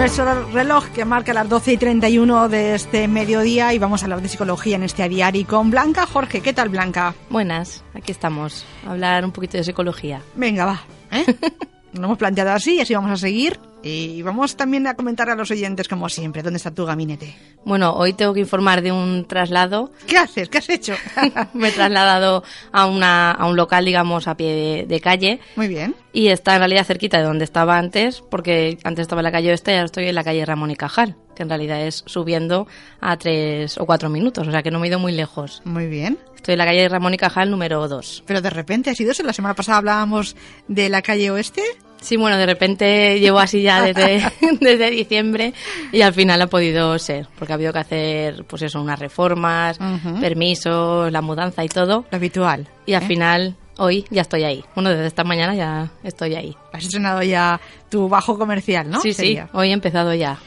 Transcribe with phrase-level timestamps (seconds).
[0.00, 4.22] Nuestro reloj que marca las 12 y 31 de este mediodía y vamos a hablar
[4.22, 6.40] de psicología en este diario con Blanca Jorge.
[6.40, 7.14] ¿Qué tal, Blanca?
[7.28, 8.64] Buenas, aquí estamos.
[8.86, 10.22] A hablar un poquito de psicología.
[10.36, 10.80] Venga, va.
[11.12, 11.26] ¿eh?
[11.92, 13.60] Nos lo hemos planteado así y así vamos a seguir.
[13.82, 17.34] Y vamos también a comentar a los oyentes, como siempre, ¿dónde está tu gabinete?
[17.64, 19.90] Bueno, hoy tengo que informar de un traslado.
[20.06, 20.48] ¿Qué haces?
[20.48, 20.94] ¿Qué has hecho?
[21.54, 25.40] Me he trasladado a, una, a un local, digamos, a pie de, de calle.
[25.56, 25.94] Muy bien.
[26.12, 29.50] Y está en realidad cerquita de donde estaba antes, porque antes estaba en la calle
[29.50, 32.66] Oeste y ahora estoy en la calle Ramón y Cajal, que en realidad es subiendo
[33.00, 35.62] a tres o cuatro minutos, o sea que no me he ido muy lejos.
[35.64, 36.18] Muy bien.
[36.36, 38.24] Estoy en la calle Ramón y Cajal número 2.
[38.26, 39.22] Pero de repente ha sido eso.
[39.22, 40.36] La semana pasada hablábamos
[40.68, 41.62] de la calle Oeste.
[42.00, 44.22] Sí, bueno, de repente llevo así ya desde,
[44.60, 45.52] desde diciembre
[45.92, 49.78] y al final ha podido ser, porque ha habido que hacer, pues eso, unas reformas,
[50.20, 52.06] permisos, la mudanza y todo.
[52.10, 52.66] Lo habitual.
[52.86, 53.06] Y al ¿eh?
[53.06, 54.64] final, hoy ya estoy ahí.
[54.74, 56.56] Bueno, desde esta mañana ya estoy ahí.
[56.72, 59.00] Has estrenado ya tu bajo comercial, ¿no?
[59.00, 59.44] sí, Sería.
[59.44, 60.38] sí, hoy he empezado ya.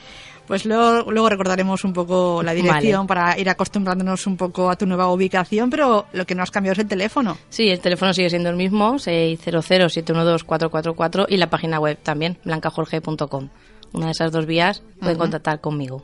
[0.48, 4.86] Pues luego, luego recordaremos un poco la dirección para ir acostumbrándonos un poco a tu
[4.86, 7.38] nueva ubicación, pero lo que no has cambiado es el teléfono.
[7.50, 13.50] Sí, el teléfono sigue siendo el mismo, 600-712-444 y la página web también, blancajorge.com.
[13.94, 16.04] Una de esas dos vías pueden contactar conmigo.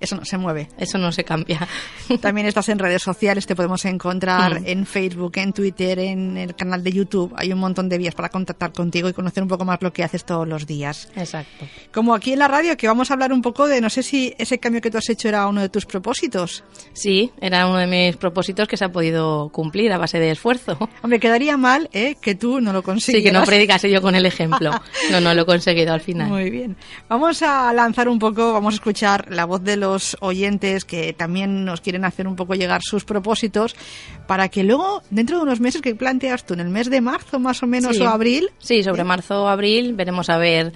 [0.00, 0.68] Eso no se mueve.
[0.78, 1.66] Eso no se cambia.
[2.20, 4.66] También estás en redes sociales, te podemos encontrar Mm.
[4.66, 7.32] en Facebook, en Twitter, en el canal de YouTube.
[7.36, 10.02] Hay un montón de vías para contactar contigo y conocer un poco más lo que
[10.04, 11.08] haces todos los días.
[11.16, 11.66] Exacto.
[11.92, 14.34] Como aquí en la radio, que vamos a hablar un poco de, no sé si
[14.38, 16.64] ese cambio que tú has hecho era uno de tus propósitos.
[16.92, 20.78] Sí, era uno de mis propósitos que se ha podido cumplir a base de esfuerzo.
[21.02, 22.16] Hombre, quedaría mal ¿eh?
[22.20, 23.32] que tú no lo Sí, consiguieras.
[23.32, 24.70] que no predicase yo con el ejemplo.
[25.10, 26.28] No, no lo he conseguido al final.
[26.28, 26.76] Muy bien.
[27.08, 29.85] Vamos a lanzar un poco, vamos a escuchar la voz de los
[30.20, 33.74] oyentes que también nos quieren hacer un poco llegar sus propósitos
[34.26, 37.38] para que luego, dentro de unos meses que planteas tú, en el mes de marzo
[37.38, 38.02] más o menos Sí.
[38.02, 40.72] o abril, Sí, sobre marzo o abril veremos a ver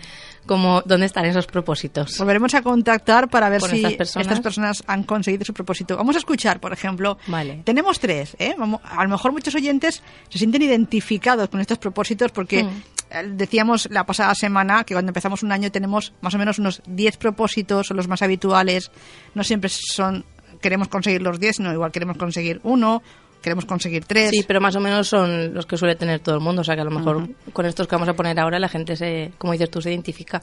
[0.46, 2.18] cómo, dónde están esos propósitos.
[2.18, 4.26] volveremos a contactar para ver Con si estas personas.
[4.26, 5.96] estas personas han conseguido su propósito.
[5.96, 7.62] Vamos a escuchar, por ejemplo, Vale.
[7.64, 8.54] tenemos tres, ¿eh?
[8.58, 12.68] Vamos- a lo mejor muchos oyentes se sienten identificados con estos propósitos porque Mm.
[13.10, 16.82] eh, decíamos la pasada semana que cuando empezamos un año tenemos más o menos unos
[16.86, 18.90] 10 propósitos, son los más habituales,
[19.34, 20.24] no siempre son
[20.60, 23.02] queremos conseguir los 10, sino igual queremos conseguir uno,
[23.40, 24.30] queremos conseguir tres.
[24.30, 26.60] Sí, pero más o menos son los que suele tener todo el mundo.
[26.62, 28.96] O sea que a lo mejor con estos que vamos a poner ahora la gente
[28.96, 30.42] se, como dices tú, se identifica.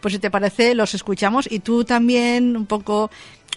[0.00, 3.10] Pues si te parece, los escuchamos y tú también un poco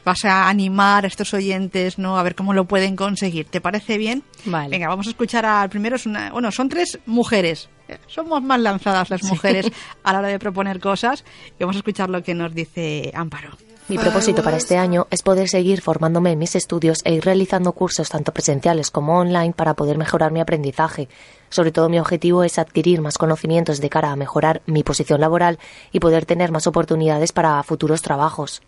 [0.03, 2.17] vas a animar a estos oyentes, ¿no?
[2.17, 3.45] A ver cómo lo pueden conseguir.
[3.45, 4.23] ¿Te parece bien?
[4.45, 4.69] Vale.
[4.69, 5.95] Venga, vamos a escuchar al primero.
[5.95, 7.69] Es una, bueno, son tres mujeres.
[7.87, 9.71] Eh, Somos más lanzadas las mujeres
[10.03, 11.23] a la hora de proponer cosas.
[11.59, 13.57] Y vamos a escuchar lo que nos dice Amparo.
[13.91, 17.73] Mi propósito para este año es poder seguir formándome en mis estudios e ir realizando
[17.73, 21.09] cursos tanto presenciales como online para poder mejorar mi aprendizaje.
[21.49, 25.59] Sobre todo mi objetivo es adquirir más conocimientos de cara a mejorar mi posición laboral
[25.91, 28.61] y poder tener más oportunidades para futuros trabajos.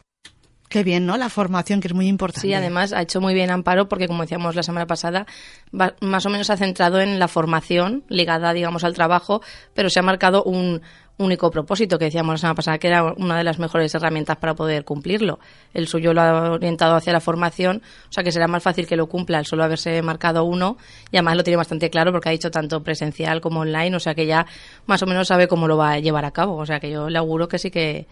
[0.74, 1.18] Qué bien, ¿no?
[1.18, 2.42] La formación, que es muy importante.
[2.48, 5.28] Sí, además ha hecho muy bien Amparo porque, como decíamos la semana pasada,
[5.72, 9.44] va- más o menos ha centrado en la formación ligada, digamos, al trabajo,
[9.76, 10.82] pero se ha marcado un
[11.18, 14.56] único propósito que decíamos la semana pasada que era una de las mejores herramientas para
[14.56, 15.38] poder cumplirlo.
[15.76, 18.96] El suyo lo ha orientado hacia la formación, o sea que será más fácil que
[18.96, 20.78] lo cumpla el solo haberse marcado uno
[21.12, 24.16] y además lo tiene bastante claro porque ha dicho tanto presencial como online, o sea
[24.16, 24.48] que ya
[24.88, 27.08] más o menos sabe cómo lo va a llevar a cabo, o sea que yo
[27.12, 28.08] le auguro que sí que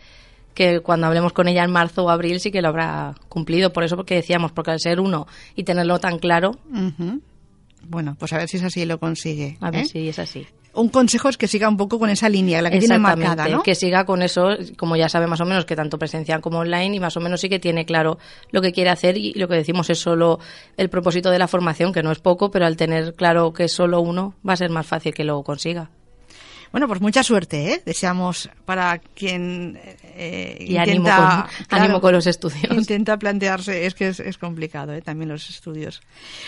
[0.54, 3.74] que cuando hablemos con ella en marzo o abril sí que lo habrá cumplido.
[3.74, 6.58] Por eso porque decíamos, porque al ser uno y tenerlo tan claro.
[7.84, 9.58] Bueno, pues a ver si es así y lo consigue.
[9.62, 9.86] a ver ¿eh?
[9.86, 10.48] si es así.
[10.74, 13.50] Un consejo es que siga un poco con esa línea, la que tiene Exactamente, marcada,
[13.50, 13.62] ¿no?
[13.62, 16.96] que siga con eso, como ya sabe más o menos que tanto presencial como online
[16.96, 18.20] y más o menos sí que tiene claro
[18.52, 20.40] lo que quiere hacer y lo que decimos es solo
[20.78, 23.74] el propósito de la formación, que no es poco, pero al tener claro que es
[23.74, 25.90] solo uno va a ser más fácil que lo consiga.
[26.72, 27.82] Bueno, pues mucha suerte, ¿eh?
[27.86, 29.78] Deseamos para quien
[30.16, 32.72] eh, Y ánimo intenta, con- ánimo con los estudios.
[32.72, 35.02] Intenta plantearse, es que es, es complicado, ¿eh?
[35.02, 36.02] También los estudios.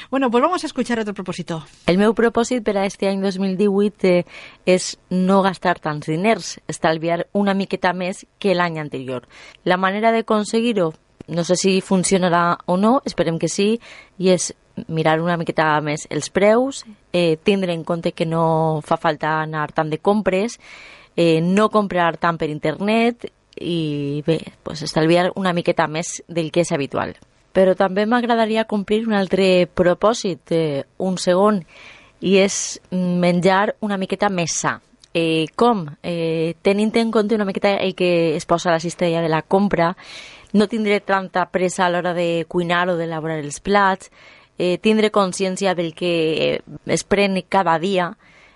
[0.09, 1.65] Bueno, pues vamos a escuchar otro propósito.
[1.85, 4.25] El meu propòsit per a este any 2018 eh,
[4.65, 9.27] és no gastar tants diners, estalviar una miqueta més que l'any anterior.
[9.65, 10.93] La manera de conseguir-ho,
[11.27, 13.79] no sé si funcionarà o no, esperem que sí,
[14.17, 14.53] i és
[14.87, 19.71] mirar una miqueta més els preus, eh, tindre en compte que no fa falta anar
[19.71, 20.59] tant de compres,
[21.15, 23.29] eh, no comprar tant per internet
[23.59, 27.15] i bé, pues, estalviar una miqueta més del que és habitual.
[27.53, 31.63] Però també m'agradaria complir un altre propòsit, eh, un segon,
[32.19, 34.79] i és menjar una miqueta més sa.
[35.13, 35.85] Eh, com?
[36.01, 39.43] Eh, tenint en compte una miqueta el que es posa a la cistella de la
[39.43, 39.95] compra,
[40.53, 44.09] no tindré tanta pressa a l'hora de cuinar o d'elaborar els plats,
[44.57, 48.13] eh, tindre consciència del que es pren cada dia,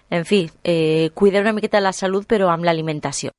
[0.09, 3.36] en fi, eh, cuidar una miqueta la salut però amb l'alimentació.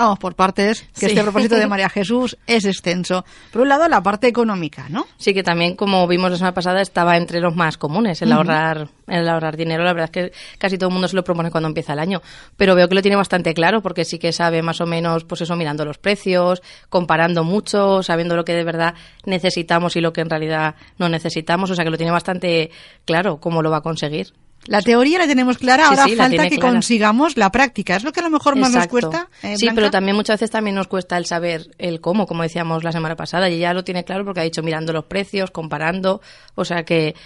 [0.00, 1.06] Vamos por partes, que Sí.
[1.06, 3.24] este propósito de María Jesús es extenso.
[3.52, 5.06] Por un lado, la parte económica, ¿no?
[5.18, 8.88] Sí, que también, como vimos la semana pasada, estaba entre los más comunes, el ahorrar
[9.06, 9.84] el ahorrar dinero.
[9.84, 12.22] La verdad es que casi todo el mundo se lo propone cuando empieza el año.
[12.56, 15.42] Pero veo que lo tiene bastante claro, porque sí que sabe más o menos, pues
[15.42, 18.94] eso, mirando los precios, comparando mucho, sabiendo lo que de verdad
[19.26, 21.70] necesitamos y lo que en realidad no necesitamos.
[21.70, 22.70] O sea, que lo tiene bastante
[23.04, 24.32] claro cómo lo va a conseguir.
[24.70, 26.72] La teoría la tenemos clara, ahora sí, falta que clara.
[26.74, 27.96] consigamos la práctica.
[27.96, 29.28] Es lo que a lo mejor más nos cuesta.
[29.42, 32.84] eh, sí, pero también muchas veces también nos cuesta el saber el cómo, como decíamos
[32.84, 33.50] la semana pasada.
[33.50, 36.20] Y ella lo tiene claro porque ha dicho mirando los precios, comparando.
[36.54, 37.16] O sea que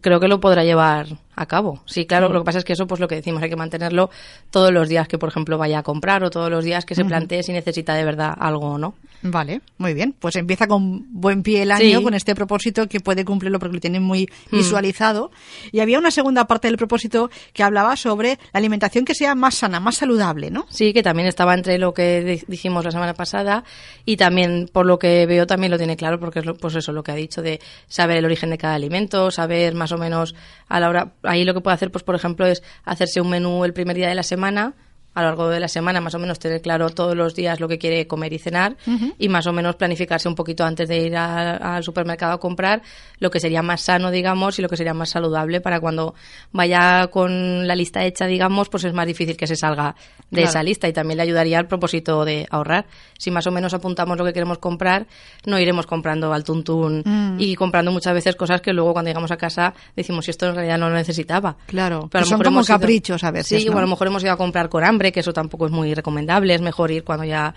[0.00, 1.82] creo que lo podrá llevar a cabo.
[1.86, 4.10] Sí, claro, lo que pasa es que eso, pues lo que decimos, hay que mantenerlo
[4.50, 7.04] todos los días que, por ejemplo, vaya a comprar o todos los días que se
[7.04, 8.94] plantee si necesita de verdad algo o no.
[9.22, 10.14] Vale, muy bien.
[10.18, 12.04] Pues empieza con buen pie el año Sí.
[12.04, 15.30] con este propósito que puede cumplirlo porque lo tiene muy visualizado.
[15.72, 19.54] Y había una segunda parte del propósito que hablaba sobre la alimentación que sea más
[19.56, 20.66] sana, más saludable, ¿no?
[20.70, 23.64] Sí, que también estaba entre lo que di- dijimos la semana pasada
[24.04, 26.92] y también por lo que veo también lo tiene claro porque es lo- pues eso
[26.92, 30.34] lo que ha dicho de saber el origen de cada alimento, saber más o menos
[30.68, 33.64] a la hora ahí lo que puede hacer pues por ejemplo es hacerse un menú
[33.64, 34.74] el primer día de la semana
[35.16, 37.66] a lo largo de la semana más o menos tener claro todos los días lo
[37.68, 38.76] que quiere comer y cenar
[39.18, 42.82] y más o menos planificarse un poquito antes de ir a- al supermercado a comprar
[43.18, 46.14] lo que sería más sano digamos y lo que sería más saludable para cuando
[46.52, 49.94] vaya con la lista hecha digamos pues es más difícil que se salga
[50.30, 50.48] de Claro.
[50.50, 52.86] esa lista y también le ayudaría al propósito de ahorrar.
[53.16, 55.06] Si más o menos apuntamos lo que queremos comprar,
[55.46, 57.36] no iremos comprando al tuntún Mm.
[57.40, 60.56] y comprando muchas veces cosas que luego cuando llegamos a casa decimos si esto en
[60.56, 61.56] realidad no lo necesitaba.
[61.66, 63.74] Claro, Pero a que lo son mejor como ido- caprichos a veces, Sí, ¿no?
[63.76, 65.94] o a lo mejor hemos ido a comprar con hambre, que eso tampoco es muy
[65.94, 66.54] recomendable.
[66.54, 67.54] Es mejor ir cuando ya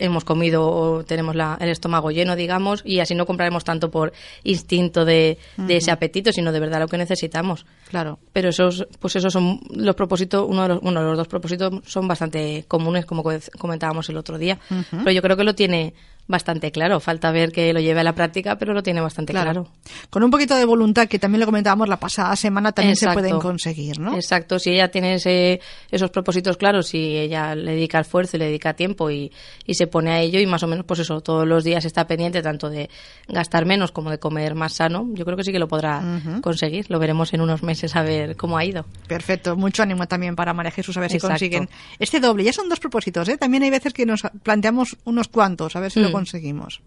[0.00, 4.12] hemos comido o tenemos la- el estómago lleno, digamos, y así no compraremos tanto por
[4.42, 7.64] instinto de, de ese apetito, sino de verdad lo que necesitamos.
[7.90, 8.18] Claro.
[8.32, 12.08] Pero esos, pues esos son los propósitos, uno de los, bueno, los dos propósitos son
[12.08, 14.58] bastante comunes, como co- comentábamos el otro día.
[14.90, 15.94] Pero yo creo que lo tiene
[16.26, 17.00] bastante claro.
[17.00, 19.68] Falta ver que lo lleve a la práctica, pero lo tiene bastante claro.
[20.10, 23.32] Con un poquito de voluntad, que también lo comentábamos la pasada semana, también se pueden
[23.42, 24.14] conseguir, ¿no?
[24.14, 25.60] Exacto, si ella tiene ese-
[25.90, 29.30] esos propósitos claros, si ella le dedica esfuerzo y le dedica tiempo y,
[29.66, 32.06] y se pone a ello y más o menos pues eso, todos los días está
[32.06, 32.88] pendiente tanto de
[33.28, 36.00] gastar menos como de comer más sano, yo creo que sí que lo podrá
[36.40, 36.86] conseguir.
[36.88, 38.84] Lo veremos en unos meses a ver cómo ha ido.
[39.06, 41.68] Perfecto, mucho ánimo también para María Jesús a ver si consiguen
[41.98, 42.44] este doble.
[42.44, 43.36] Ya son dos propósitos, ¿eh?
[43.36, 46.12] También hay veces que nos planteamos unos cuantos, a ver si lo Mm.
[46.14, 46.80] Conseguimos.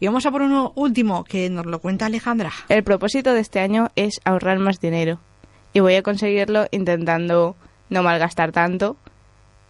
[0.00, 2.52] Y vamos a por uno último, que nos lo cuenta Alejandra.
[2.68, 5.20] El propósito de este año es ahorrar más dinero
[5.72, 7.56] y voy a conseguirlo intentando
[7.90, 8.96] no malgastar tanto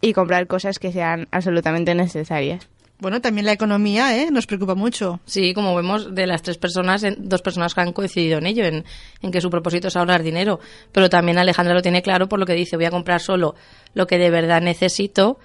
[0.00, 2.69] y comprar cosas que sean absolutamente necesarias.
[3.00, 4.31] Bueno, también la economía, ¿eh?
[4.31, 5.20] Nos preocupa mucho.
[5.25, 8.85] Sí, como vemos, de las tres personas, dos personas que han coincidido en ello, en,
[9.20, 10.61] en que su propósito es ahorrar dinero.
[10.93, 13.56] Pero también Alejandra lo tiene claro por lo que dice, voy a comprar solo
[13.94, 15.38] lo que de verdad necesito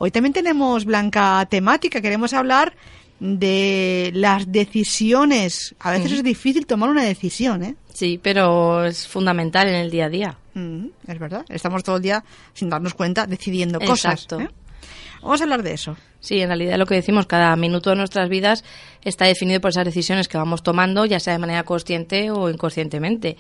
[0.01, 2.01] Hoy también tenemos Blanca temática.
[2.01, 2.75] Queremos hablar
[3.21, 5.75] de las decisiones.
[5.81, 7.77] A veces es difícil tomar una decisión, ¿eh?
[7.93, 10.39] Sí, pero es fundamental en el día a día.
[11.07, 11.45] Es verdad.
[11.49, 14.25] Estamos todo el día, sin darnos cuenta, decidiendo cosas.
[14.25, 14.41] Exacto.
[14.41, 14.49] ¿eh?
[15.23, 15.97] Vamos a hablar de eso.
[16.21, 18.65] Sí, en realidad lo que decimos, cada minuto de nuestras vidas
[19.03, 23.37] está definido por esas decisiones que vamos tomando, ya sea de manera consciente o inconscientemente.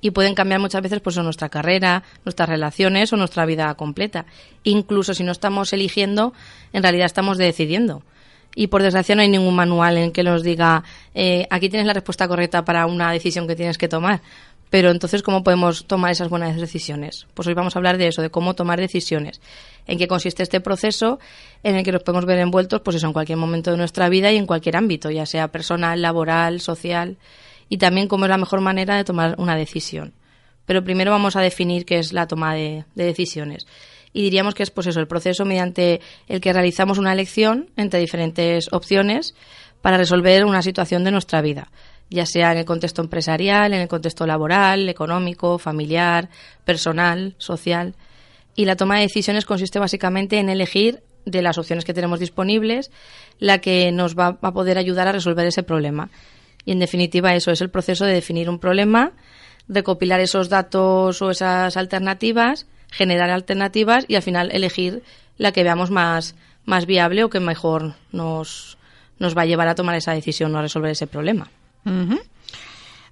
[0.00, 4.26] Y pueden cambiar muchas veces pues, nuestra carrera, nuestras relaciones o nuestra vida completa.
[4.64, 6.32] Incluso si no estamos eligiendo,
[6.72, 8.02] en realidad estamos decidiendo.
[8.54, 11.94] Y por desgracia no hay ningún manual en que nos diga, eh, aquí tienes la
[11.94, 14.20] respuesta correcta para una decisión que tienes que tomar.
[14.72, 17.26] Pero entonces, ¿cómo podemos tomar esas buenas decisiones?
[17.34, 19.42] Pues hoy vamos a hablar de eso, de cómo tomar decisiones.
[19.86, 21.18] En qué consiste este proceso
[21.62, 24.32] en el que nos podemos ver envueltos, pues eso, en cualquier momento de nuestra vida
[24.32, 27.18] y en cualquier ámbito, ya sea personal, laboral, social,
[27.68, 30.14] y también cómo es la mejor manera de tomar una decisión.
[30.64, 33.66] Pero primero vamos a definir qué es la toma de, de decisiones.
[34.12, 38.00] Y diríamos que es pues eso, el proceso mediante el que realizamos una elección entre
[38.00, 39.34] diferentes opciones
[39.80, 41.70] para resolver una situación de nuestra vida,
[42.10, 46.28] ya sea en el contexto empresarial, en el contexto laboral, económico, familiar,
[46.64, 47.94] personal, social.
[48.54, 52.90] Y la toma de decisiones consiste básicamente en elegir de las opciones que tenemos disponibles
[53.38, 56.10] la que nos va a poder ayudar a resolver ese problema.
[56.64, 59.12] Y en definitiva eso es el proceso de definir un problema,
[59.68, 65.02] recopilar esos datos o esas alternativas, generar alternativas y al final elegir
[65.38, 68.78] la que veamos más, más viable o que mejor nos,
[69.18, 71.50] nos va a llevar a tomar esa decisión o a resolver ese problema.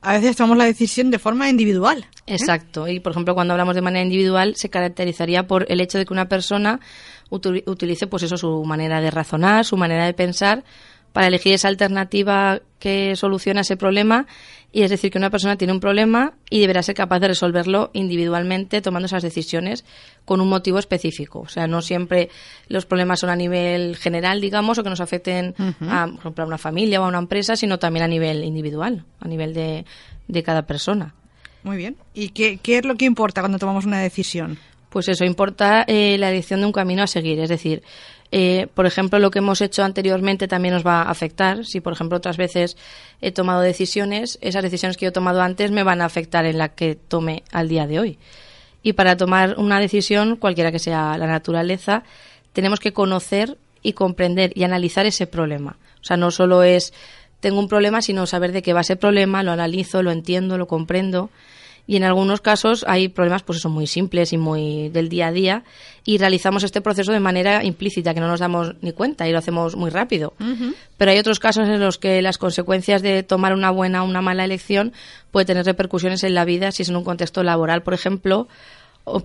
[0.02, 2.06] A veces tomamos la decisión de forma individual.
[2.26, 2.34] ¿eh?
[2.34, 2.88] Exacto.
[2.88, 6.12] Y, por ejemplo, cuando hablamos de manera individual, se caracterizaría por el hecho de que
[6.12, 6.80] una persona
[7.30, 10.64] utilice, pues eso, su manera de razonar, su manera de pensar,
[11.12, 14.26] para elegir esa alternativa que soluciona ese problema.
[14.72, 17.90] Y es decir, que una persona tiene un problema y deberá ser capaz de resolverlo
[17.92, 19.84] individualmente, tomando esas decisiones
[20.24, 21.40] con un motivo específico.
[21.40, 22.28] O sea, no siempre
[22.68, 25.54] los problemas son a nivel general, digamos, o que nos afecten
[25.88, 29.04] a, por ejemplo, a una familia o a una empresa, sino también a nivel individual,
[29.18, 29.84] a nivel de,
[30.28, 31.14] de cada persona.
[31.64, 31.96] Muy bien.
[32.14, 34.58] ¿Y qué, qué es lo que importa cuando tomamos una decisión?
[34.88, 37.38] Pues eso, importa eh, la elección de un camino a seguir.
[37.40, 37.82] Es decir,
[38.32, 41.64] eh, por ejemplo, lo que hemos hecho anteriormente también nos va a afectar.
[41.64, 42.76] Si, por ejemplo, otras veces
[43.20, 46.58] he tomado decisiones, esas decisiones que yo he tomado antes me van a afectar en
[46.58, 48.18] la que tome al día de hoy.
[48.82, 52.04] Y para tomar una decisión, cualquiera que sea la naturaleza,
[52.52, 55.76] tenemos que conocer y comprender y analizar ese problema.
[56.00, 56.92] O sea, no solo es
[57.40, 60.68] tengo un problema, sino saber de qué va ese problema, lo analizo, lo entiendo, lo
[60.68, 61.30] comprendo.
[61.90, 65.32] Y en algunos casos hay problemas, pues eso, muy simples y muy del día a
[65.32, 65.64] día,
[66.04, 69.38] y realizamos este proceso de manera implícita, que no nos damos ni cuenta y lo
[69.38, 70.32] hacemos muy rápido.
[70.96, 74.22] Pero hay otros casos en los que las consecuencias de tomar una buena o una
[74.22, 74.92] mala elección
[75.32, 78.46] puede tener repercusiones en la vida, si es en un contexto laboral, por ejemplo,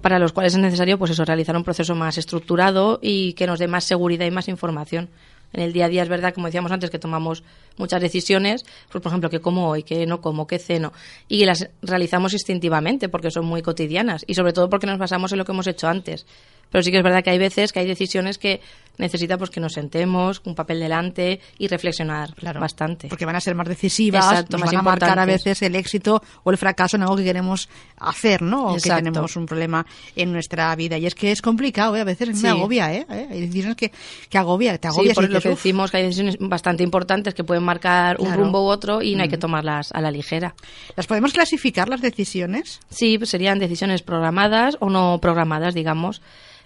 [0.01, 3.59] para los cuales es necesario, pues eso, realizar un proceso más estructurado y que nos
[3.59, 5.09] dé más seguridad y más información.
[5.55, 7.41] En el día a día es verdad, como decíamos antes, que tomamos
[7.77, 10.91] muchas decisiones, pues por ejemplo, que como hoy, que no como, que ceno,
[11.29, 15.37] y las realizamos instintivamente porque son muy cotidianas y sobre todo porque nos basamos en
[15.37, 16.25] lo que hemos hecho antes.
[16.69, 18.59] Pero sí que es verdad que hay veces que hay decisiones que
[18.97, 23.07] necesita pues que nos sentemos, un papel delante y reflexionar bastante.
[23.07, 25.75] Porque van a ser más decisivas, Exacto, nos más van a marcar a veces el
[25.75, 28.73] éxito o el fracaso en algo que queremos hacer, ¿no?
[28.73, 29.85] O que tenemos un problema
[30.15, 30.97] en nuestra vida.
[30.97, 32.01] Y es que es complicado, ¿eh?
[32.01, 32.43] A veces Sí.
[32.43, 33.05] me agobia, ¿eh?
[33.09, 33.27] ¿Eh?
[33.31, 33.91] Hay decisiones que,
[34.29, 37.43] que agobia, te Sí, agobias por lo que decimos que hay decisiones bastante importantes que
[37.43, 39.39] pueden marcar un rumbo u otro y no hay que Mm.
[39.39, 40.55] tomarlas a la ligera.
[40.95, 42.79] ¿Las podemos clasificar las decisiones?
[42.89, 46.21] Sí, pues serían decisiones programadas o no programadas, digamos.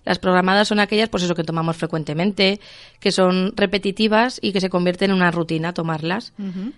[0.06, 2.60] Las programadas son aquellas, pues eso, que tomamos frecuentemente,
[3.00, 6.34] que son repetitivas y que se convierten en una rutina tomarlas.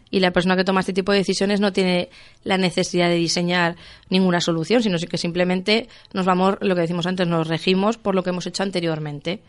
[0.09, 2.09] Y la persona que toma este tipo de decisiones no tiene
[2.43, 3.75] la necesidad de diseñar
[4.09, 8.23] ninguna solución, sino que simplemente nos vamos, lo que decimos antes, nos regimos por lo
[8.23, 9.39] que hemos hecho anteriormente.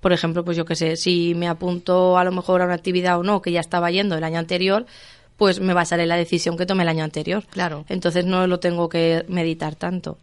[0.00, 3.18] Por ejemplo, pues yo qué sé, si me apunto a lo mejor a una actividad
[3.18, 4.84] o no que ya estaba yendo el año anterior,
[5.36, 7.44] pues me basaré en la decisión que tomé el año anterior.
[7.50, 7.84] Claro.
[7.88, 10.18] Entonces no lo tengo que meditar tanto.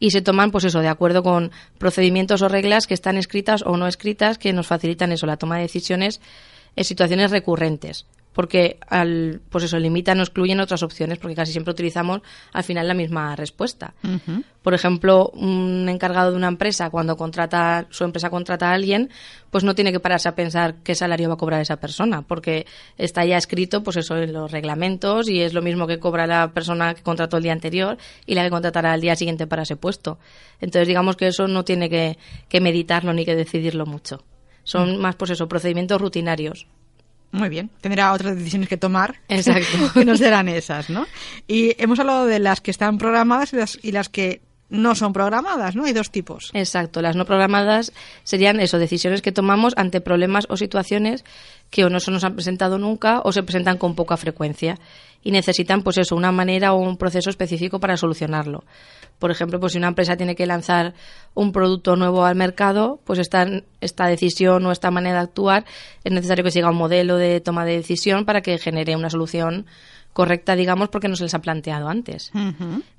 [0.00, 3.76] Y se toman, pues eso, de acuerdo con procedimientos o reglas que están escritas o
[3.76, 6.20] no escritas que nos facilitan eso, la toma de decisiones
[6.76, 8.06] en situaciones recurrentes.
[8.32, 12.20] Porque al, pues eso, limitan o excluyen otras opciones, porque casi siempre utilizamos
[12.52, 13.94] al final la misma respuesta.
[14.62, 19.10] Por ejemplo, un encargado de una empresa, cuando contrata, su empresa contrata a alguien,
[19.50, 22.66] pues no tiene que pararse a pensar qué salario va a cobrar esa persona, porque
[22.96, 26.52] está ya escrito, pues eso, en los reglamentos y es lo mismo que cobra la
[26.52, 29.76] persona que contrató el día anterior y la que contratará el día siguiente para ese
[29.76, 30.18] puesto.
[30.60, 32.18] Entonces, digamos que eso no tiene que,
[32.48, 34.22] que meditarlo ni que decidirlo mucho.
[34.64, 36.66] Son más, pues eso, procedimientos rutinarios.
[37.30, 39.16] Muy bien, tendrá otras decisiones que tomar.
[39.28, 39.92] Exacto.
[39.92, 41.06] que no serán esas, ¿no?
[41.46, 45.12] Y hemos hablado de las que están programadas y las, y las que no son
[45.12, 45.84] programadas, ¿no?
[45.84, 46.50] Hay dos tipos.
[46.52, 51.24] Exacto, las no programadas serían eso, decisiones que tomamos ante problemas o situaciones
[51.70, 54.78] que o no se nos han presentado nunca o se presentan con poca frecuencia
[55.22, 58.64] y necesitan pues eso, una manera o un proceso específico para solucionarlo.
[59.18, 60.94] Por ejemplo, pues si una empresa tiene que lanzar
[61.34, 63.46] un producto nuevo al mercado, pues esta,
[63.80, 65.64] esta decisión o esta manera de actuar
[66.04, 69.66] es necesario que siga un modelo de toma de decisión para que genere una solución
[70.18, 72.32] correcta, digamos, porque no se les ha planteado antes.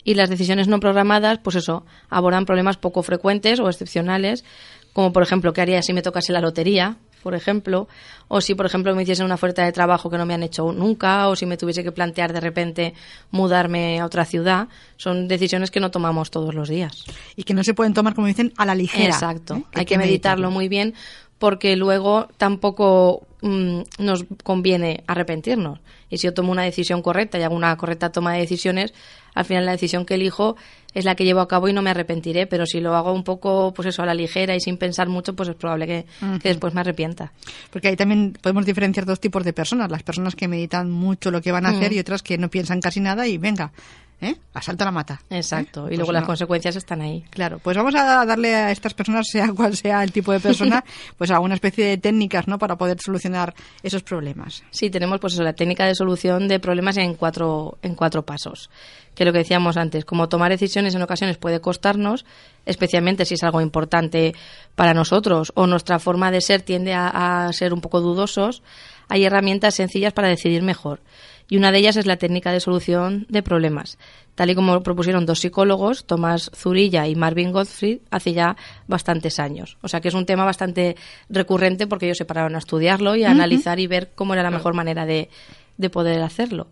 [0.06, 4.46] Y las decisiones no programadas, pues eso, abordan problemas poco frecuentes o excepcionales,
[4.94, 6.96] como por ejemplo, ¿qué haría si me tocase la lotería?
[7.22, 7.90] por ejemplo,
[8.30, 10.72] o si, por ejemplo, me hiciesen una oferta de trabajo que no me han hecho
[10.72, 12.94] nunca, o si me tuviese que plantear de repente
[13.32, 17.04] mudarme a otra ciudad, son decisiones que no tomamos todos los días.
[17.36, 19.14] Y que no se pueden tomar, como dicen, a la ligera.
[19.14, 19.56] Exacto.
[19.56, 19.64] ¿eh?
[19.74, 20.94] Hay, que, meditarlo muy bien
[21.40, 25.80] porque luego tampoco mm, nos conviene arrepentirnos.
[26.10, 28.94] Y si yo tomo una decisión correcta y hago una correcta toma de decisiones,
[29.36, 30.58] al final la decisión que elijo
[30.94, 32.48] es la que llevo a cabo y no me arrepentiré.
[32.48, 35.36] Pero si lo hago un poco, pues eso, a la ligera y sin pensar mucho,
[35.36, 36.06] pues es probable que,
[36.42, 37.32] que después me arrepienta.
[37.72, 39.92] Porque ahí también podemos diferenciar dos tipos de personas.
[39.92, 42.82] Las personas que meditan mucho lo que van a hacer y otras que no piensan
[42.82, 43.72] casi nada y venga,
[44.22, 44.36] ¿eh?
[44.54, 45.22] asalta la mata.
[45.30, 45.82] Exacto.
[45.82, 45.84] ¿Eh?
[45.84, 47.24] Y Pues luego las consecuencias están ahí.
[47.30, 50.84] Claro, pues vamos a darle a estas personas, sea cual sea el tipo de persona,
[51.18, 52.58] pues alguna especie de técnicas, ¿no?
[52.58, 54.64] Para poder solucionar esos problemas.
[54.72, 58.70] Sí, tenemos pues eso, la técnica de solución de problemas en cuatro, en cuatro pasos.
[59.16, 62.26] Que lo que decíamos antes, como tomar decisiones en ocasiones puede costarnos,
[62.66, 64.34] especialmente si es algo importante
[64.76, 68.62] para nosotros o nuestra forma de ser tiende a, a ser un poco dudosos,
[69.10, 71.02] hay herramientas sencillas para decidir mejor.
[71.50, 73.98] Y una de ellas es la técnica de solución de problemas,
[74.36, 78.56] tal y como propusieron dos psicólogos, Tomás Zurilla y Marvin Gottfried, hace ya
[78.88, 79.78] bastantes años.
[79.82, 80.96] O sea que es un tema bastante
[81.28, 84.52] recurrente porque ellos se pararon a estudiarlo y a analizar y ver cómo era la
[84.52, 85.30] mejor manera de,
[85.78, 86.68] de poder hacerlo.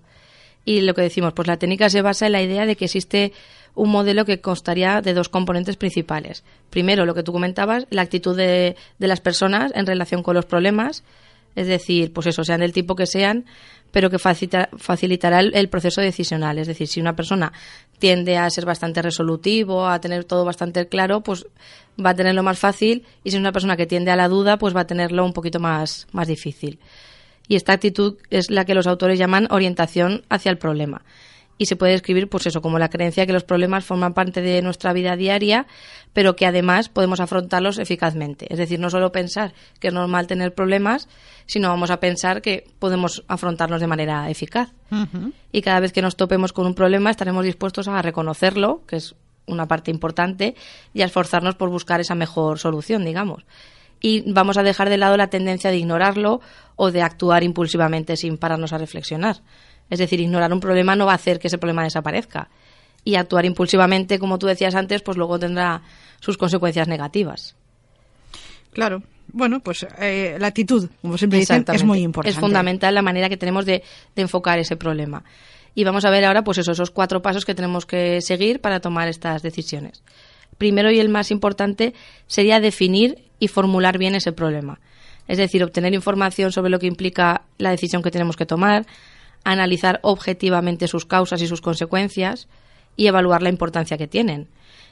[0.64, 3.34] Y lo que decimos, pues la técnica se basa en la idea de que existe
[3.74, 6.44] un modelo que constaría de dos componentes principales.
[6.70, 10.46] Primero, lo que tú comentabas, la actitud de, de las personas en relación con los
[10.46, 11.04] problemas,
[11.58, 13.46] es decir, pues eso, sean del tipo que sean,
[13.92, 16.60] pero que facilita- facilitará el, el proceso decisional.
[16.60, 17.52] Es decir, si una persona
[18.00, 21.46] tiende a ser bastante resolutivo, a tener todo bastante claro, pues
[22.00, 24.58] va a tenerlo más fácil, y si es una persona que tiende a la duda,
[24.58, 26.80] pues va a tenerlo un poquito más, más difícil.
[27.48, 31.02] Y esta actitud es la que los autores llaman orientación hacia el problema.
[31.58, 34.62] Y se puede describir, pues eso, como la creencia que los problemas forman parte de
[34.62, 35.66] nuestra vida diaria,
[36.14, 38.52] pero que además podemos afrontarlos eficazmente.
[38.52, 41.08] Es decir, no solo pensar que es normal tener problemas,
[41.46, 44.72] sino vamos a pensar que podemos afrontarlos de manera eficaz.
[45.52, 49.16] Y cada vez que nos topemos con un problema estaremos dispuestos a reconocerlo, que es
[49.48, 50.56] una parte importante,
[50.94, 53.46] y a esforzarnos por buscar esa mejor solución, digamos.
[54.00, 56.42] Y vamos a dejar de lado la tendencia de ignorarlo
[56.76, 59.38] o de actuar impulsivamente sin pararnos a reflexionar.
[59.90, 62.50] Es decir, ignorar un problema no va a hacer que ese problema desaparezca.
[63.04, 65.82] Y actuar impulsivamente, como tú decías antes, pues luego tendrá
[66.20, 67.56] sus consecuencias negativas.
[68.74, 69.02] Claro.
[69.32, 72.36] Bueno, pues eh, la actitud, como siempre dicen, es muy importante.
[72.36, 73.84] Es fundamental la manera que tenemos de,
[74.16, 75.24] de enfocar ese problema.
[75.76, 78.80] Y vamos a ver ahora, pues eso, esos cuatro pasos que tenemos que seguir para
[78.80, 80.02] tomar estas decisiones.
[80.58, 81.94] Primero y el más importante
[82.26, 84.80] sería definir y formular bien ese problema.
[85.28, 88.86] Es decir, obtener información sobre lo que implica la decisión que tenemos que tomar,
[89.44, 92.48] analizar objetivamente sus causas y sus consecuencias
[92.96, 94.48] y evaluar la importancia que tienen.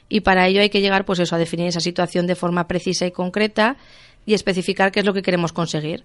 [0.08, 3.06] Y para ello hay que llegar, pues eso, a definir esa situación de forma precisa
[3.06, 3.76] y concreta
[4.24, 6.04] y especificar qué es lo que queremos conseguir.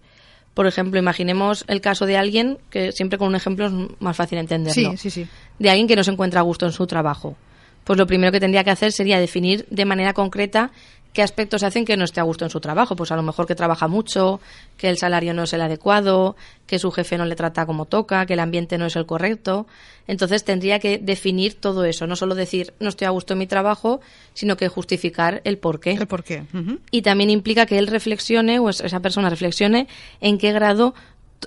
[0.53, 4.37] Por ejemplo, imaginemos el caso de alguien, que siempre con un ejemplo es más fácil
[4.37, 5.27] entenderlo, Sí, sí, sí.
[5.59, 7.37] de alguien que no se encuentra a gusto en su trabajo.
[7.83, 10.71] Pues lo primero que tendría que hacer sería definir de manera concreta
[11.13, 12.95] qué aspectos hacen que no esté a gusto en su trabajo.
[12.95, 14.39] Pues a lo mejor que trabaja mucho,
[14.77, 16.35] que el salario no es el adecuado,
[16.67, 19.67] que su jefe no le trata como toca, que el ambiente no es el correcto.
[20.07, 23.47] Entonces tendría que definir todo eso, no solo decir no estoy a gusto en mi
[23.47, 24.01] trabajo,
[24.33, 25.91] sino que justificar el por qué.
[25.91, 26.43] El por qué.
[26.53, 26.79] Ujú.
[26.89, 29.87] Y también implica que él reflexione, o esa persona reflexione,
[30.19, 30.95] en qué grado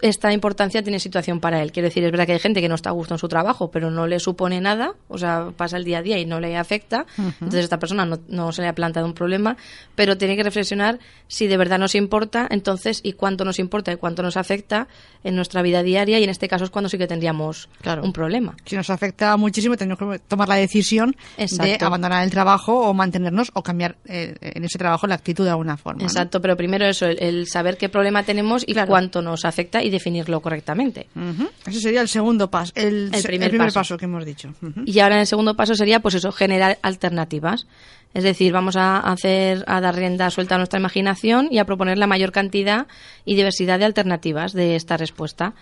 [0.02, 1.72] esta importancia tiene situación para él.
[1.72, 3.70] Quiero decir, es verdad que hay gente que no está a gusto en su trabajo,
[3.70, 6.56] pero no le supone nada, o sea, pasa el día a día y no le
[6.56, 9.56] afecta, entonces esta persona no, no se le ha planteado un problema,
[9.94, 13.96] pero tiene que reflexionar si de verdad nos importa, entonces, y cuánto nos importa y
[13.96, 14.88] cuánto nos afecta
[15.22, 18.02] en nuestra vida diaria, y en este caso es cuando sí que tendríamos Claro.
[18.02, 18.54] un problema.
[18.66, 23.50] Si nos afecta muchísimo, tenemos que tomar la decisión de abandonar el trabajo o mantenernos
[23.54, 26.00] o cambiar eh, en ese trabajo la actitud de alguna forma.
[26.00, 26.06] ¿no?
[26.06, 28.88] Exacto, pero primero eso, el, el saber qué problema tenemos y Claro.
[28.88, 31.08] cuánto nos afecta y definirlo correctamente.
[31.14, 31.48] Ujú.
[31.66, 33.80] Ese sería el segundo paso, el, primer paso.
[33.80, 33.96] paso.
[33.98, 34.54] que hemos dicho.
[34.86, 37.66] Y ahora en el segundo paso sería, pues eso, generar alternativas.
[38.14, 41.98] Es decir, vamos a hacer, a dar rienda suelta a nuestra imaginación y a proponer
[41.98, 42.86] la mayor cantidad
[43.24, 45.52] y diversidad de alternativas de esta respuesta.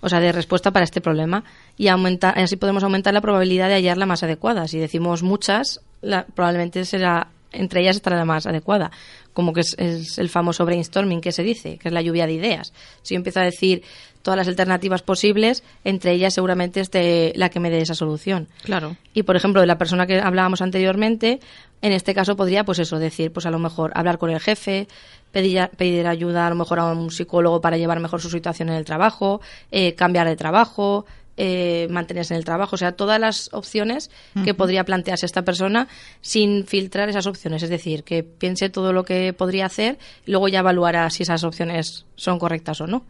[0.00, 1.42] O sea, de respuesta para este problema.
[1.76, 4.68] Y aumentar, así podemos aumentar la probabilidad de hallar la más adecuada.
[4.68, 8.90] Si decimos muchas, la- probablemente será, entre ellas estará la más adecuada.
[9.32, 12.32] Como que es, es el famoso brainstorming que se dice, que es la lluvia de
[12.32, 12.72] ideas.
[13.02, 13.82] Si yo empiezo a decir
[14.26, 18.48] todas las alternativas posibles, entre ellas seguramente esté la que me dé esa solución.
[18.64, 18.96] Claro.
[19.14, 21.38] Y por ejemplo, de la persona que hablábamos anteriormente,
[21.80, 24.88] en este caso podría, pues eso, decir, pues a lo mejor hablar con el jefe,
[25.30, 28.74] pedir, pedir ayuda a lo mejor a un psicólogo para llevar mejor su situación en
[28.74, 29.40] el trabajo,
[29.70, 31.06] eh, cambiar de trabajo,
[31.38, 34.10] eh, mantenerse en el trabajo, o sea, todas las opciones
[34.44, 35.86] que podría plantearse esta persona
[36.22, 40.48] sin filtrar esas opciones, es decir, que piense todo lo que podría hacer y luego
[40.48, 43.04] ya evaluará si esas opciones son correctas o no.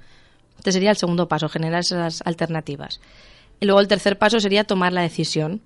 [0.59, 3.01] Este sería el segundo paso, generar esas alternativas.
[3.61, 5.61] Y luego el tercer paso sería tomar la decisión.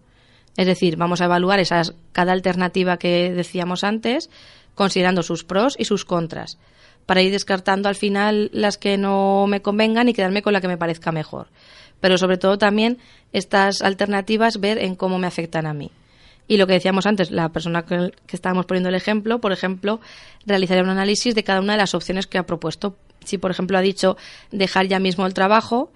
[0.56, 4.30] Es decir, vamos a evaluar esas, cada alternativa que decíamos antes,
[4.74, 6.58] considerando sus pros y sus contras,
[7.06, 10.68] para ir descartando al final las que no me convengan y quedarme con la que
[10.68, 11.48] me parezca mejor.
[12.00, 12.98] Pero sobre todo también
[13.32, 15.90] estas alternativas ver en cómo me afectan a mí.
[16.48, 20.00] Y lo que decíamos antes, la persona que, que estábamos poniendo el ejemplo, por ejemplo,
[20.46, 22.96] realizaría un análisis de cada una de las opciones que ha propuesto.
[23.24, 24.16] Si, por ejemplo, ha dicho
[24.50, 25.92] dejar ya mismo el trabajo,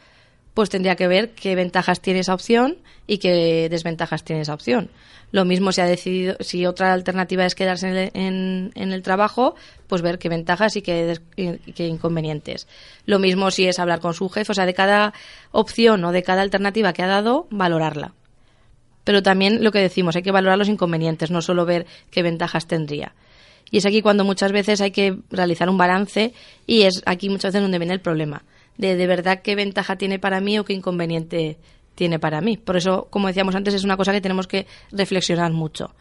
[0.55, 4.89] pues tendría que ver qué ventajas tiene esa opción y qué desventajas tiene esa opción.
[5.33, 9.57] Lo mismo si ha decidido, si otra alternativa es quedarse en el, en- el trabajo,
[9.89, 12.69] pues ver qué ventajas y qué, y qué inconvenientes.
[13.05, 15.13] Lo mismo si es hablar con su jefe, o sea, de cada
[15.51, 18.13] opción o de cada alternativa que ha dado, valorarla.
[19.03, 22.67] Pero también lo que decimos, hay que valorar los inconvenientes, no solo ver qué ventajas
[22.69, 23.13] tendría.
[23.71, 26.33] Y es aquí cuando muchas veces hay que realizar un balance
[26.67, 28.45] y es aquí muchas veces donde viene el problema,
[28.77, 31.59] de de verdad qué ventaja tiene para mí o qué inconveniente
[31.95, 32.57] tiene para mí.
[32.57, 35.95] Por eso, como decíamos antes, es una cosa que tenemos que reflexionar mucho.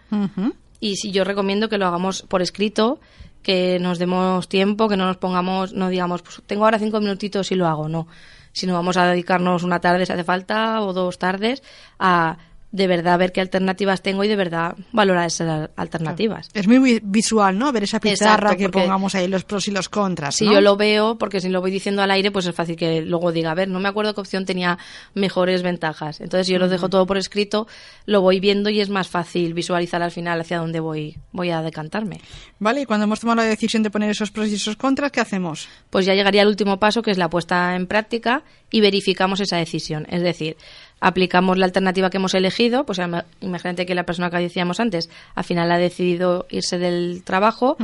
[0.80, 3.00] Y si yo recomiendo que lo hagamos por escrito,
[3.42, 7.52] que nos demos tiempo, que no nos pongamos, no digamos, pues tengo ahora cinco minutitos
[7.52, 8.08] y lo hago, no.
[8.54, 11.64] Sino vamos a dedicarnos una tarde si hace falta o dos tardes
[12.00, 12.38] a
[12.74, 16.50] de verdad ver qué alternativas tengo y de verdad valorar esas alternativas.
[16.56, 17.72] Es muy vi- visual, ¿no?
[17.72, 20.36] Ver esa pizarra Exacto, que pongamos ahí los pros y los contras.
[20.36, 20.54] Si ¿no?
[20.54, 23.32] yo lo veo, porque si lo voy diciendo al aire, pues es fácil que luego
[23.32, 24.80] diga, a ver, no me acuerdo qué opción tenía
[25.14, 26.20] mejores ventajas.
[26.20, 27.68] Entonces yo lo dejo todo por escrito,
[28.08, 31.62] lo voy viendo y es más fácil visualizar al final hacia dónde voy, voy a
[31.62, 32.22] decantarme.
[32.58, 35.22] Vale, y cuando hemos tomado la decisión de poner esos pros y esos contras, ¿qué
[35.22, 35.70] hacemos?
[35.92, 39.58] pues ya llegaría el último paso, que es la puesta en práctica y verificamos esa
[39.58, 40.08] decisión.
[40.10, 40.58] Es decir,
[41.06, 45.10] aplicamos la alternativa que hemos elegido, pues ima- imagínate que la persona que decíamos antes
[45.36, 47.76] al final ha decidido irse del trabajo,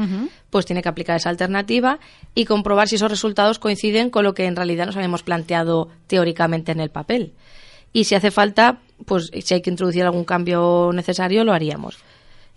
[0.49, 1.99] pues tiene que aplicar esa alternativa
[2.33, 6.71] y comprobar si esos resultados coinciden con lo que en realidad nos habíamos planteado teóricamente
[6.71, 7.33] en el papel.
[7.91, 11.97] Y si hace falta, pues si hay que introducir algún cambio necesario, lo haríamos.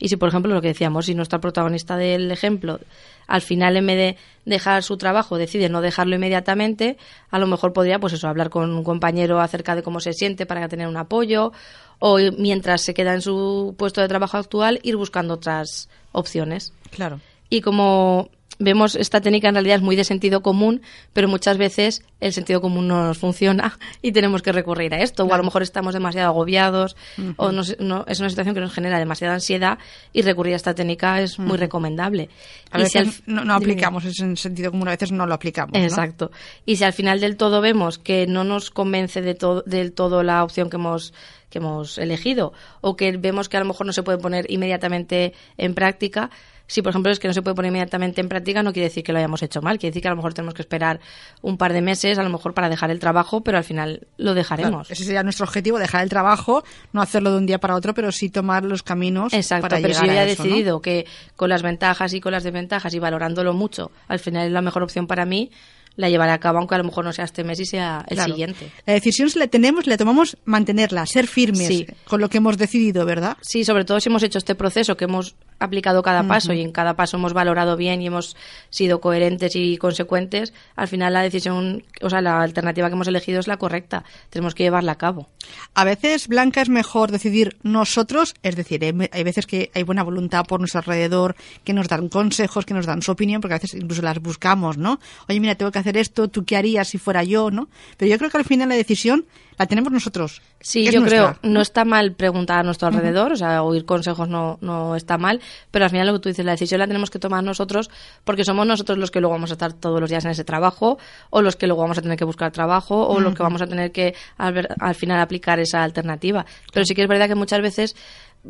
[0.02, 2.80] Y si, por ejemplo, lo que decíamos, si nuestra protagonista del ejemplo
[3.28, 6.96] al final, en vez de dejar su trabajo, decide no dejarlo inmediatamente,
[7.30, 10.44] a lo mejor podría, pues eso, hablar con un compañero acerca de cómo se siente
[10.44, 11.52] para tener un apoyo,
[12.00, 16.72] o mientras se queda en su puesto de trabajo actual, ir buscando otras opciones.
[16.90, 17.20] Claro.
[17.52, 22.02] Y como vemos, esta técnica en realidad es muy de sentido común, pero muchas veces
[22.20, 25.24] el sentido común no nos funciona y tenemos que recurrir a esto.
[25.24, 26.96] O a lo mejor estamos demasiado agobiados
[27.36, 29.78] o nos- no- es una situación que nos genera demasiada ansiedad
[30.14, 32.30] y recurrir a esta técnica es muy recomendable.
[32.70, 35.34] A Y veces si al- no, no aplicamos ese sentido común, a veces no lo
[35.34, 35.72] aplicamos.
[35.76, 35.84] ¿no?
[35.84, 36.30] Exacto.
[36.64, 40.22] Y si al final del todo vemos que no nos convence de todo, del todo
[40.22, 41.12] la opción que hemos
[41.50, 45.34] que hemos elegido o que vemos que a lo mejor no se puede poner inmediatamente
[45.58, 46.30] en práctica,
[46.72, 49.04] si por ejemplo es que no se puede poner inmediatamente en práctica no quiere decir
[49.04, 51.00] que lo hayamos hecho mal, quiere decir que a lo mejor tenemos que esperar
[51.42, 54.32] un par de meses, a lo mejor para dejar el trabajo, pero al final lo
[54.32, 54.90] Claro, dejaremos.
[54.90, 58.10] ese sería nuestro objetivo, dejar el trabajo, no hacerlo de un día para otro, pero
[58.10, 61.06] sí tomar los caminos Exacto, para pero si yo ya he decidido que
[61.36, 64.82] con las ventajas y con las desventajas y valorándolo mucho, al final es la mejor
[64.82, 65.50] opción para mí,
[65.96, 68.16] la llevaré a cabo, aunque a lo mejor no sea este mes y sea el
[68.16, 68.32] Claro.
[68.32, 68.70] siguiente.
[68.86, 71.86] La decisión si la tenemos, la tomamos mantenerla, ser firmes Sí.
[72.06, 73.36] con lo que hemos decidido, ¿verdad?
[73.42, 76.72] Sí, sobre todo si hemos hecho este proceso, que hemos aplicado cada paso y en
[76.72, 78.36] cada paso hemos valorado bien y hemos
[78.70, 83.38] sido coherentes y consecuentes, al final la decisión, o sea, la alternativa que hemos elegido
[83.38, 84.02] es la correcta.
[84.30, 85.28] Tenemos que llevarla a cabo.
[85.74, 90.02] A veces, Blanca, es mejor decidir nosotros, es decir, hay, hay veces que hay buena
[90.02, 93.58] voluntad por nuestro alrededor, que nos dan consejos, que nos dan su opinión, porque a
[93.58, 94.98] veces incluso las buscamos, ¿no?
[95.28, 97.68] Oye, mira, tengo que hacer esto, ¿tú qué harías si fuera yo, no?
[97.96, 99.26] Pero yo creo que al final la decisión
[99.58, 100.42] la tenemos nosotros.
[100.60, 101.36] Sí, yo nuestra.
[101.38, 105.18] creo, no está mal preguntar a nuestro alrededor, o sea, oír consejos no, no está
[105.18, 105.40] mal,
[105.70, 107.90] pero al final lo que tú dices, la decisión la tenemos que tomar nosotros
[108.24, 110.98] porque somos nosotros los que luego vamos a estar todos los días en ese trabajo,
[111.30, 113.66] o los que luego vamos a tener que buscar trabajo, o los que vamos a
[113.66, 116.46] tener que al final aplicar esa alternativa.
[116.72, 117.96] Pero sí que es verdad que muchas veces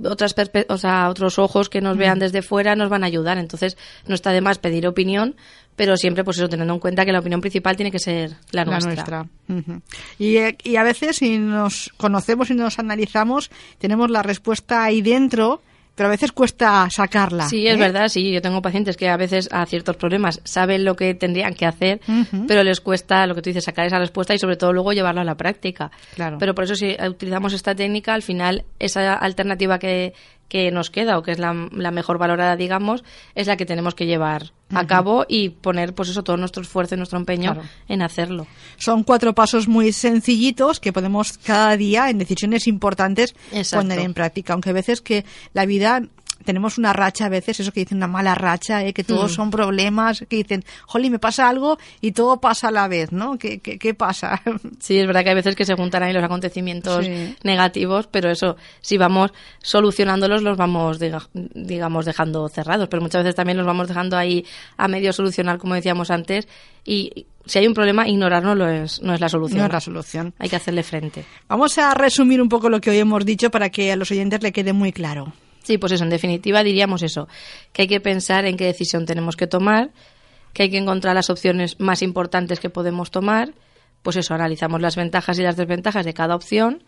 [0.05, 0.35] otras
[0.69, 3.39] o sea, otros ojos que nos vean desde fuera nos van a ayudar.
[3.39, 3.77] Entonces,
[4.07, 5.37] no está de más pedir opinión,
[5.77, 8.65] pero siempre, pues eso, teniendo en cuenta que la opinión principal tiene que ser la
[8.65, 8.95] La nuestra.
[8.95, 9.27] nuestra.
[9.49, 9.83] Ujú.
[10.19, 15.03] y, eh, y a veces, si nos conocemos y nos analizamos, tenemos la respuesta ahí
[15.03, 15.63] dentro,
[15.95, 17.49] pero a veces cuesta sacarla.
[17.49, 17.79] Sí, es ¿eh?
[17.79, 18.33] verdad, sí.
[18.33, 22.01] Yo tengo pacientes que a veces a ciertos problemas saben lo que tendrían que hacer,
[22.49, 25.21] pero les cuesta, lo que tú dices, sacar esa respuesta y sobre todo luego llevarlo
[25.21, 25.91] a la práctica.
[26.15, 26.39] Claro.
[26.39, 30.15] Pero por eso si utilizamos esta técnica, al final esa alternativa que,
[30.53, 33.95] que nos queda o que es la, la mejor valorada, digamos, es la que tenemos
[33.95, 37.69] que llevar a cabo y poner, pues eso, todo nuestro esfuerzo y nuestro empeño Claro.
[37.89, 38.47] en hacerlo.
[38.77, 43.83] Son cuatro pasos muy sencillitos que podemos cada día en decisiones importantes Exacto.
[43.87, 44.53] poner en práctica.
[44.53, 46.03] Aunque a veces que la vida
[46.45, 48.93] tenemos una racha a veces, eso que dicen una mala racha, ¿eh?
[48.93, 49.35] que todos Hmm.
[49.35, 53.39] son problemas, que dicen, jolly, me pasa algo y todo pasa a la vez, ¿no?
[53.39, 54.41] ¿Qué, qué, qué pasa?
[54.79, 57.37] Sí, es verdad que hay veces que se juntan ahí los acontecimientos Sí.
[57.45, 62.89] negativos, pero eso, si vamos solucionándolos, los vamos, diga- digamos, dejando cerrados.
[62.89, 64.45] Pero muchas veces también los vamos dejando ahí
[64.77, 66.47] a medio solucionar, como decíamos antes.
[66.85, 69.61] Y si hay un problema, ignorarlo no es, no es la solución.
[69.61, 70.35] No es la solución.
[70.39, 71.25] Hay que hacerle frente.
[71.49, 74.43] Vamos a resumir un poco lo que hoy hemos dicho para que a los oyentes
[74.43, 75.33] le quede muy claro.
[75.63, 77.29] Sí, pues eso, en definitiva diríamos eso,
[77.73, 79.91] que hay que pensar en qué decisión tenemos que tomar,
[80.53, 83.55] que hay que encontrar las opciones más importantes que podemos tomar,
[84.03, 86.83] pues eso, analizamos las ventajas y las desventajas de cada opción,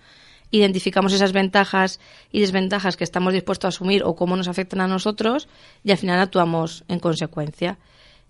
[0.51, 2.01] identificamos esas ventajas
[2.33, 5.49] y desventajas que estamos dispuestos a asumir o cómo nos afectan a nosotros
[5.85, 7.79] y al final actuamos en consecuencia.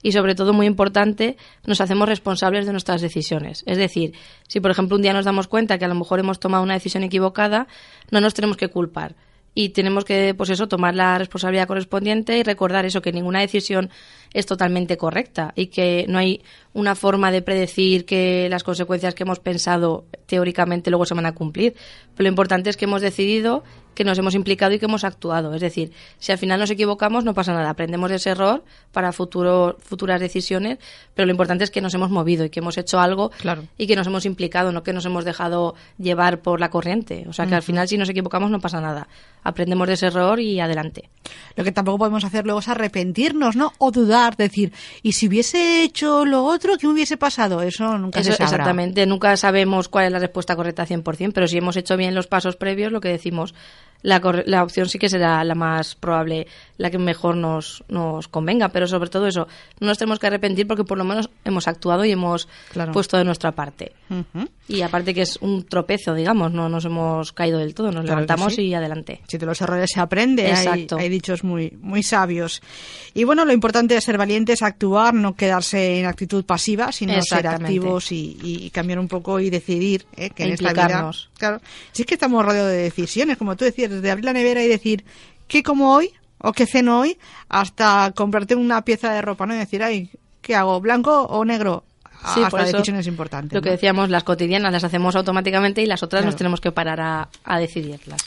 [0.03, 3.63] Y sobre todo, muy importante, nos hacemos responsables de nuestras decisiones.
[3.67, 4.13] Es decir,
[4.47, 6.75] si por ejemplo un día nos damos cuenta que a lo mejor hemos tomado una
[6.75, 7.67] decisión equivocada,
[8.11, 9.17] no nos tenemos que culpar
[9.55, 13.91] y tenemos que pues eso tomar la responsabilidad correspondiente y recordar eso que ninguna decisión
[14.33, 19.23] es totalmente correcta y que no hay una forma de predecir que las consecuencias que
[19.23, 21.75] hemos pensado teóricamente luego se van a cumplir.
[22.17, 23.63] Pero lo importante es que hemos decidido
[23.95, 27.25] que nos hemos implicado y que hemos actuado es decir si al final nos equivocamos
[27.25, 30.79] no pasa nada aprendemos de ese error para futuro, futuras decisiones
[31.15, 33.65] pero lo importante es que nos hemos movido y que hemos hecho algo Claro.
[33.79, 37.25] y que nos hemos implicado, no que nos hemos dejado llevar por la corriente.
[37.29, 39.07] O sea que al final si nos equivocamos no pasa nada.
[39.43, 41.11] Aprendemos de ese error y adelante.
[41.57, 43.73] Lo que tampoco podemos hacer luego es arrepentirnos, ¿no?
[43.79, 47.61] O dudar, decir, ¿y si hubiese hecho lo otro, qué hubiese pasado?
[47.63, 48.47] Eso nunca Eso, se sabrá.
[48.55, 52.27] exactamente, nunca sabemos cuál es la respuesta correcta 100%, pero si hemos hecho bien los
[52.27, 53.55] pasos previos, lo que decimos,
[54.05, 58.69] la, la opción sí que será la más probable, la que mejor nos, nos convenga,
[58.69, 59.49] pero sobre todo eso,
[59.81, 62.93] no nos tenemos que arrepentir porque por lo menos hemos actuado y hemos Claro.
[62.93, 63.93] puesto de nuestra parte.
[64.69, 68.21] Y aparte que es un tropezo, digamos, no nos hemos caído del todo, nos Claro
[68.21, 68.63] levantamos sí.
[68.67, 69.23] y adelante.
[69.27, 70.97] Si de los errores se aprende, hay, Exacto.
[70.99, 72.63] hay dichos muy, muy sabios.
[73.15, 77.47] Y bueno, lo importante es ser valientes, actuar, no quedarse en actitud pasiva, sino ser
[77.47, 80.31] activos y, y cambiar un poco y decidir ¿eh?
[80.31, 81.11] que E en esta vida.
[81.39, 81.61] Claro,
[81.93, 84.69] si es que estamos rodeados de decisiones, como tú decías, desde abrir la nevera y
[84.69, 85.05] decir,
[85.49, 86.11] ¿qué como hoy?
[86.39, 87.17] ¿O qué ceno hoy?
[87.49, 89.55] Hasta comprarte una pieza de ropa, ¿no?
[89.55, 90.11] Y decir, ay,
[90.43, 90.81] ¿qué hago?
[90.81, 91.85] ¿Blanco o negro?
[92.35, 93.53] Sí, hasta por eso decisiones importantes.
[93.55, 96.27] Lo que decíamos, las cotidianas las hacemos automáticamente y las otras Claro.
[96.33, 98.21] nos tenemos que parar a, a decidirlas.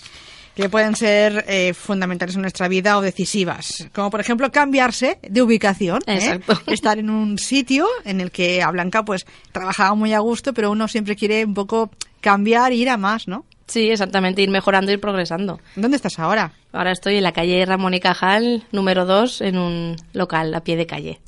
[0.55, 5.41] que pueden ser eh, fundamentales en nuestra vida o decisivas, como por ejemplo cambiarse de
[5.43, 6.39] ubicación, ¿eh?
[6.67, 10.71] Estar en un sitio en el que a Blanca pues trabajaba muy a gusto, pero
[10.71, 13.45] uno siempre quiere un poco cambiar e ir a más, ¿no?
[13.67, 15.59] Sí, exactamente, ir mejorando, ir progresando.
[15.75, 16.53] ¿Dónde estás ahora?
[16.71, 20.77] Ahora estoy en la calle Ramón y Cajal, número 2, en un local a pie
[20.77, 21.19] de calle.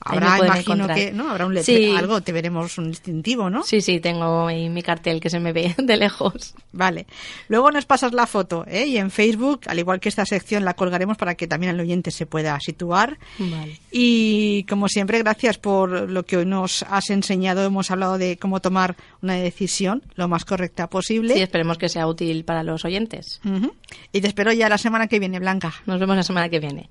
[0.00, 0.96] Habrá, imagino encontrar.
[0.96, 1.30] que, ¿no?
[1.30, 1.96] Habrá un letrero, Sí.
[1.96, 3.62] algo, te veremos un distintivo, ¿no?
[3.64, 6.54] Sí, sí, tengo ahí mi cartel que se me ve de lejos.
[6.72, 7.06] Vale.
[7.48, 8.86] Luego nos pasas la foto, ¿eh?
[8.86, 12.10] Y en Facebook, al igual que esta sección, la colgaremos para que también el oyente
[12.10, 13.18] se pueda situar.
[13.38, 13.78] Vale.
[13.90, 17.64] Y como siempre, gracias por lo que hoy nos has enseñado.
[17.64, 21.34] Hemos hablado de cómo tomar una decisión lo más correcta posible.
[21.34, 23.40] Sí, esperemos que sea útil para los oyentes.
[23.44, 23.72] Ujú.
[24.12, 25.74] Y te espero ya la semana que viene, Blanca.
[25.86, 26.88] Nos vemos la semana que viene.